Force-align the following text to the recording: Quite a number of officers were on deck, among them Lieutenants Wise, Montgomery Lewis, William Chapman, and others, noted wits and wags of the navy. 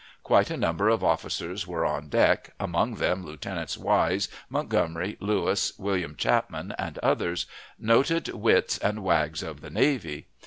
Quite 0.23 0.49
a 0.49 0.57
number 0.57 0.89
of 0.89 1.03
officers 1.03 1.67
were 1.67 1.85
on 1.85 2.09
deck, 2.09 2.55
among 2.59 2.95
them 2.95 3.23
Lieutenants 3.23 3.77
Wise, 3.77 4.29
Montgomery 4.49 5.15
Lewis, 5.19 5.77
William 5.77 6.15
Chapman, 6.15 6.73
and 6.79 6.97
others, 7.03 7.45
noted 7.77 8.27
wits 8.29 8.79
and 8.79 9.03
wags 9.03 9.43
of 9.43 9.61
the 9.61 9.69
navy. 9.69 10.25